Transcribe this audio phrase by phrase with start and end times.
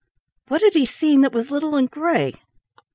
[0.47, 2.33] What had he seen that was little and gray?